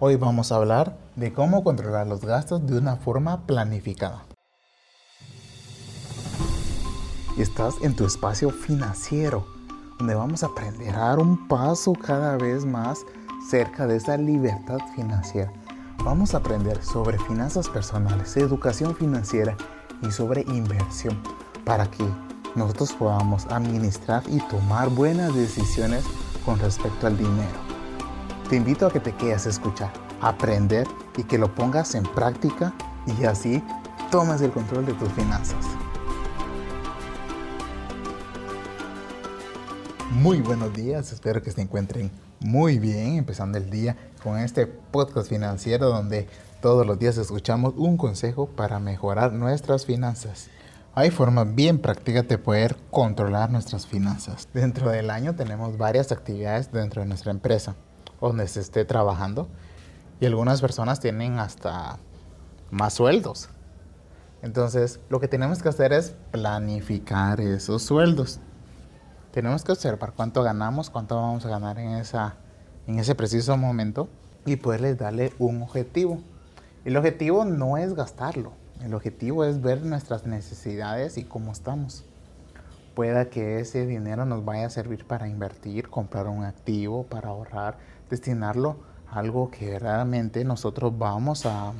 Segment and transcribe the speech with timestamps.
[0.00, 4.24] Hoy vamos a hablar de cómo controlar los gastos de una forma planificada.
[7.36, 9.44] Estás en tu espacio financiero,
[9.98, 13.00] donde vamos a aprender a dar un paso cada vez más
[13.50, 15.52] cerca de esa libertad financiera.
[16.04, 19.56] Vamos a aprender sobre finanzas personales, educación financiera
[20.00, 21.20] y sobre inversión
[21.64, 22.04] para que
[22.54, 26.04] nosotros podamos administrar y tomar buenas decisiones
[26.44, 27.67] con respecto al dinero.
[28.48, 29.92] Te invito a que te quedes a escuchar,
[30.22, 30.86] aprender
[31.18, 32.72] y que lo pongas en práctica
[33.06, 33.62] y así
[34.10, 35.66] tomes el control de tus finanzas.
[40.12, 45.28] Muy buenos días, espero que se encuentren muy bien, empezando el día con este podcast
[45.28, 46.26] financiero donde
[46.62, 50.48] todos los días escuchamos un consejo para mejorar nuestras finanzas.
[50.94, 54.48] Hay formas bien prácticas de poder controlar nuestras finanzas.
[54.54, 57.76] Dentro del año tenemos varias actividades dentro de nuestra empresa
[58.20, 59.48] donde se esté trabajando
[60.20, 61.98] y algunas personas tienen hasta
[62.70, 63.48] más sueldos.
[64.42, 68.40] Entonces, lo que tenemos que hacer es planificar esos sueldos.
[69.32, 72.36] Tenemos que observar cuánto ganamos, cuánto vamos a ganar en, esa,
[72.86, 74.08] en ese preciso momento
[74.46, 76.22] y poderles darle un objetivo.
[76.84, 82.04] El objetivo no es gastarlo, el objetivo es ver nuestras necesidades y cómo estamos.
[82.98, 87.78] Pueda que ese dinero nos vaya a servir para invertir, comprar un activo, para ahorrar,
[88.10, 91.74] destinarlo a algo que verdaderamente nosotros vamos a,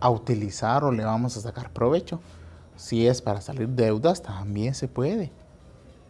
[0.00, 2.20] a utilizar o le vamos a sacar provecho.
[2.74, 5.30] Si es para salir deudas, también se puede.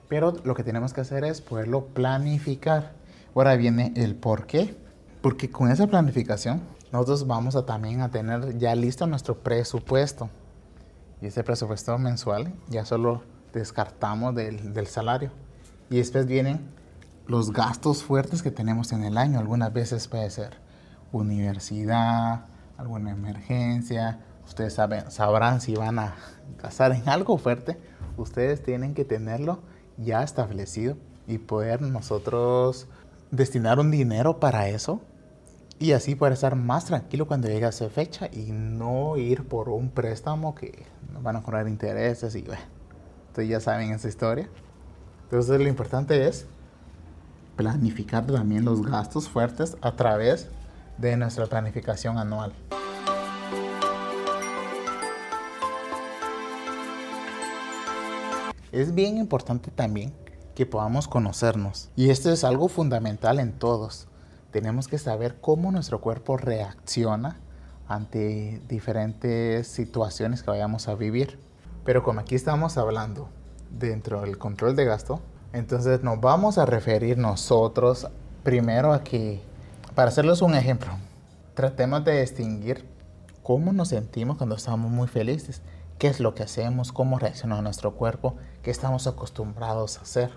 [0.08, 2.92] Pero lo que tenemos que hacer es poderlo planificar.
[3.34, 4.74] Ahora viene el por qué.
[5.20, 6.62] Porque con esa planificación
[6.92, 10.30] nosotros vamos a también a tener ya listo nuestro presupuesto.
[11.20, 15.30] Y ese presupuesto mensual ya solo descartamos del, del salario.
[15.90, 16.60] Y después vienen
[17.26, 19.38] los gastos fuertes que tenemos en el año.
[19.38, 20.56] Algunas veces puede ser
[21.12, 24.20] universidad, alguna emergencia.
[24.46, 26.14] Ustedes saben, sabrán si van a
[26.62, 27.78] gastar en algo fuerte.
[28.16, 29.60] Ustedes tienen que tenerlo
[29.98, 32.88] ya establecido y poder nosotros
[33.30, 35.00] destinar un dinero para eso
[35.78, 39.68] y así poder estar más tranquilo cuando llegue a esa fecha y no ir por
[39.68, 42.62] un préstamo que nos van a cobrar intereses y bueno,
[43.46, 44.48] ya saben esa historia.
[45.24, 46.46] Entonces lo importante es
[47.56, 50.48] planificar también los gastos fuertes a través
[50.96, 52.52] de nuestra planificación anual.
[58.72, 60.12] Es bien importante también
[60.54, 64.08] que podamos conocernos y esto es algo fundamental en todos
[64.50, 67.36] tenemos que saber cómo nuestro cuerpo reacciona
[67.86, 71.38] ante diferentes situaciones que vayamos a vivir.
[71.84, 73.28] Pero como aquí estamos hablando
[73.70, 75.20] dentro del control de gasto,
[75.52, 78.08] entonces nos vamos a referir nosotros
[78.42, 79.40] primero a que,
[79.94, 80.92] para hacerles un ejemplo,
[81.54, 82.84] tratemos de distinguir
[83.42, 85.62] cómo nos sentimos cuando estamos muy felices,
[85.98, 90.30] qué es lo que hacemos, cómo reacciona nuestro cuerpo, qué estamos acostumbrados a hacer.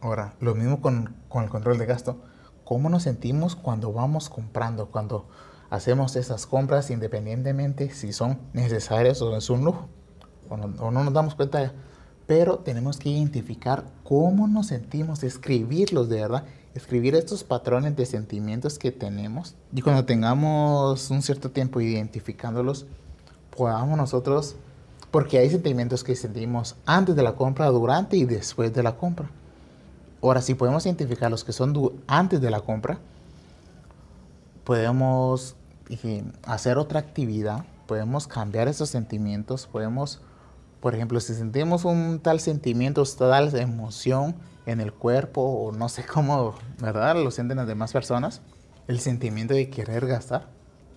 [0.00, 2.18] Ahora, lo mismo con, con el control de gasto
[2.66, 5.28] cómo nos sentimos cuando vamos comprando, cuando
[5.70, 9.88] hacemos esas compras independientemente si son necesarias o es un lujo,
[10.48, 11.72] o no, o no nos damos cuenta.
[12.26, 18.78] Pero tenemos que identificar cómo nos sentimos, escribirlos de verdad, escribir estos patrones de sentimientos
[18.78, 22.86] que tenemos y cuando tengamos un cierto tiempo identificándolos,
[23.56, 24.56] podamos nosotros,
[25.10, 29.30] porque hay sentimientos que sentimos antes de la compra, durante y después de la compra.
[30.22, 32.98] Ahora, si podemos identificar los que son antes de la compra,
[34.64, 35.56] podemos
[36.44, 40.20] hacer otra actividad, podemos cambiar esos sentimientos, podemos,
[40.80, 46.04] por ejemplo, si sentimos un tal sentimiento, tal emoción en el cuerpo, o no sé
[46.04, 47.16] cómo, ¿verdad?
[47.16, 48.42] Lo sienten las demás personas,
[48.88, 50.48] el sentimiento de querer gastar,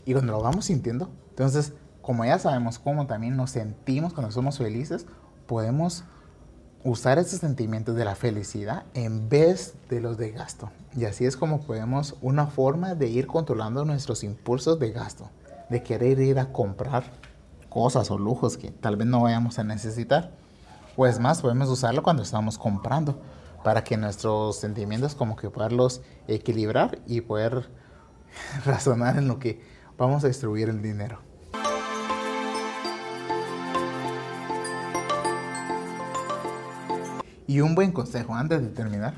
[0.05, 4.57] y cuando lo vamos sintiendo, entonces, como ya sabemos cómo también nos sentimos cuando somos
[4.57, 5.05] felices,
[5.45, 6.03] podemos
[6.83, 10.71] usar esos sentimientos de la felicidad en vez de los de gasto.
[10.95, 15.29] Y así es como podemos, una forma de ir controlando nuestros impulsos de gasto,
[15.69, 17.03] de querer ir a comprar
[17.69, 20.31] cosas o lujos que tal vez no vayamos a necesitar.
[20.95, 23.21] Pues más, podemos usarlo cuando estamos comprando
[23.63, 27.69] para que nuestros sentimientos como que poderlos equilibrar y poder
[28.65, 29.61] razonar en lo que
[29.97, 31.19] vamos a distribuir el dinero.
[37.47, 39.15] Y un buen consejo antes de terminar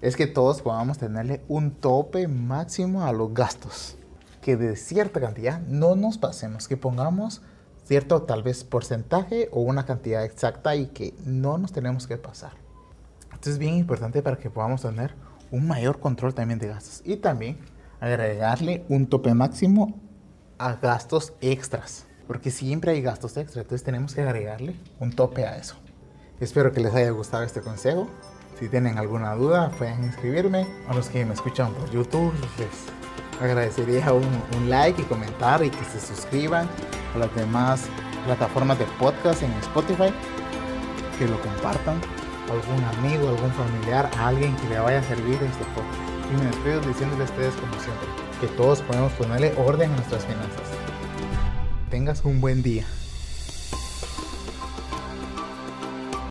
[0.00, 3.96] es que todos podamos tenerle un tope máximo a los gastos.
[4.40, 7.42] Que de cierta cantidad no nos pasemos, que pongamos
[7.90, 12.52] cierto tal vez porcentaje o una cantidad exacta y que no nos tenemos que pasar.
[13.34, 15.12] Esto es bien importante para que podamos tener
[15.50, 17.02] un mayor control también de gastos.
[17.04, 17.58] Y también
[17.98, 20.00] agregarle un tope máximo
[20.56, 22.06] a gastos extras.
[22.28, 25.74] Porque siempre hay gastos extras, entonces tenemos que agregarle un tope a eso.
[26.38, 28.06] Espero que les haya gustado este consejo.
[28.60, 30.64] Si tienen alguna duda, pueden inscribirme.
[30.86, 35.70] A los que me escuchan por YouTube, les agradecería un, un like y comentar y
[35.70, 36.68] que se suscriban
[37.14, 37.88] a las demás
[38.24, 40.12] plataformas de podcast en Spotify,
[41.18, 42.00] que lo compartan
[42.50, 45.98] algún amigo, algún familiar, a alguien que le vaya a servir este podcast.
[46.32, 48.08] Y me despido diciéndoles a ustedes como siempre,
[48.40, 50.68] que todos podemos ponerle orden a nuestras finanzas.
[51.90, 52.84] Tengas un buen día.